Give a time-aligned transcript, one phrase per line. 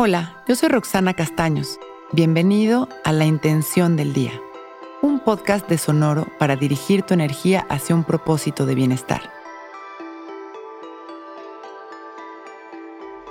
[0.00, 1.80] Hola, yo soy Roxana Castaños.
[2.12, 4.30] Bienvenido a La Intención del Día,
[5.02, 9.20] un podcast de Sonoro para dirigir tu energía hacia un propósito de bienestar.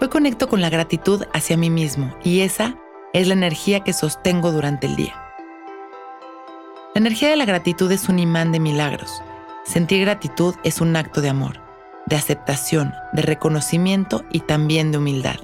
[0.00, 2.78] Hoy conecto con la gratitud hacia mí mismo y esa
[3.12, 5.22] es la energía que sostengo durante el día.
[6.94, 9.22] La energía de la gratitud es un imán de milagros.
[9.66, 11.60] Sentir gratitud es un acto de amor,
[12.06, 15.36] de aceptación, de reconocimiento y también de humildad.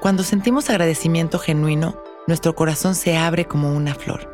[0.00, 1.96] Cuando sentimos agradecimiento genuino,
[2.28, 4.32] nuestro corazón se abre como una flor.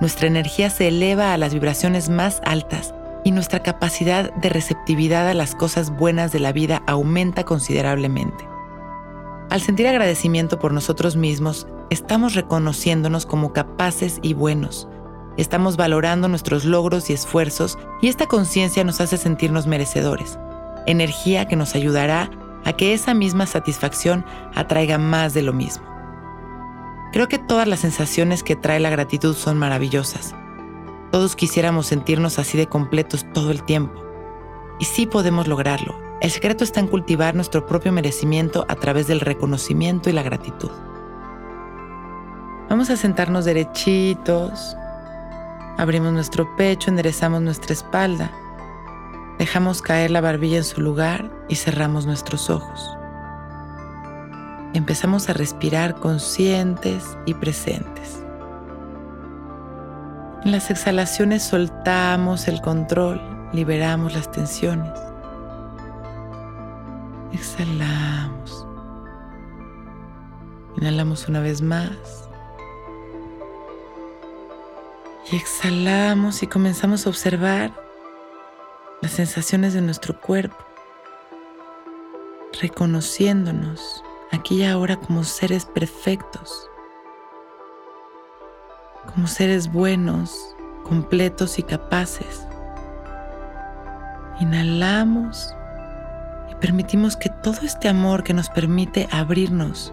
[0.00, 5.34] Nuestra energía se eleva a las vibraciones más altas y nuestra capacidad de receptividad a
[5.34, 8.48] las cosas buenas de la vida aumenta considerablemente.
[9.50, 14.88] Al sentir agradecimiento por nosotros mismos, estamos reconociéndonos como capaces y buenos.
[15.36, 20.40] Estamos valorando nuestros logros y esfuerzos y esta conciencia nos hace sentirnos merecedores,
[20.86, 22.30] energía que nos ayudará
[22.68, 25.86] a que esa misma satisfacción atraiga más de lo mismo.
[27.12, 30.34] Creo que todas las sensaciones que trae la gratitud son maravillosas.
[31.10, 34.04] Todos quisiéramos sentirnos así de completos todo el tiempo.
[34.78, 35.98] Y sí podemos lograrlo.
[36.20, 40.70] El secreto está en cultivar nuestro propio merecimiento a través del reconocimiento y la gratitud.
[42.68, 44.76] Vamos a sentarnos derechitos.
[45.78, 48.30] Abrimos nuestro pecho, enderezamos nuestra espalda
[49.38, 52.98] Dejamos caer la barbilla en su lugar y cerramos nuestros ojos.
[54.74, 58.22] Empezamos a respirar conscientes y presentes.
[60.44, 63.20] En las exhalaciones soltamos el control,
[63.52, 64.98] liberamos las tensiones.
[67.32, 68.66] Exhalamos.
[70.76, 72.28] Inhalamos una vez más.
[75.30, 77.87] Y exhalamos y comenzamos a observar
[79.00, 80.56] las sensaciones de nuestro cuerpo,
[82.60, 86.68] reconociéndonos aquí y ahora como seres perfectos,
[89.14, 92.46] como seres buenos, completos y capaces.
[94.40, 95.54] Inhalamos
[96.50, 99.92] y permitimos que todo este amor que nos permite abrirnos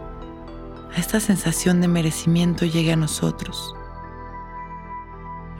[0.95, 3.75] a esta sensación de merecimiento llegue a nosotros.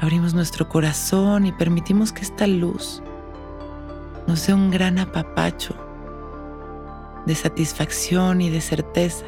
[0.02, 3.02] Abrimos nuestro corazón y permitimos que esta luz
[4.28, 5.76] nos dé un gran apapacho
[7.26, 9.26] de satisfacción y de certeza.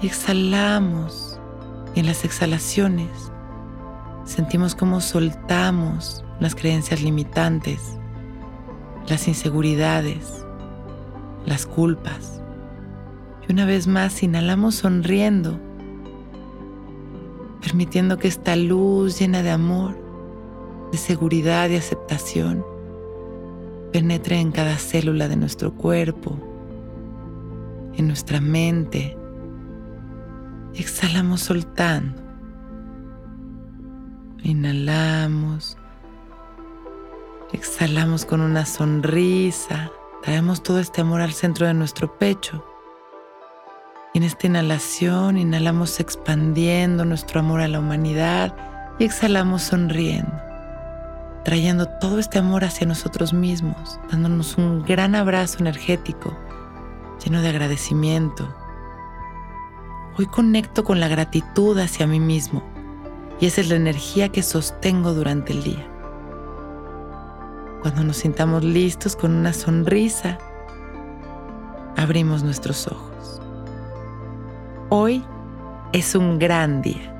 [0.00, 1.38] Y exhalamos
[1.94, 3.10] y en las exhalaciones
[4.24, 7.98] sentimos cómo soltamos las creencias limitantes,
[9.08, 10.44] las inseguridades,
[11.46, 12.40] las culpas.
[13.46, 15.58] Y una vez más inhalamos sonriendo,
[17.60, 20.09] permitiendo que esta luz llena de amor
[20.90, 22.64] de seguridad y aceptación
[23.92, 26.38] penetre en cada célula de nuestro cuerpo,
[27.94, 29.16] en nuestra mente.
[30.74, 32.22] Exhalamos soltando.
[34.42, 35.76] Inhalamos.
[37.52, 39.90] Exhalamos con una sonrisa.
[40.22, 42.64] Traemos todo este amor al centro de nuestro pecho.
[44.14, 48.56] Y en esta inhalación inhalamos expandiendo nuestro amor a la humanidad
[48.98, 50.49] y exhalamos sonriendo
[51.44, 56.36] trayendo todo este amor hacia nosotros mismos, dándonos un gran abrazo energético,
[57.24, 58.54] lleno de agradecimiento.
[60.18, 62.62] Hoy conecto con la gratitud hacia mí mismo
[63.40, 65.86] y esa es la energía que sostengo durante el día.
[67.80, 70.38] Cuando nos sintamos listos con una sonrisa,
[71.96, 73.40] abrimos nuestros ojos.
[74.90, 75.24] Hoy
[75.92, 77.19] es un gran día.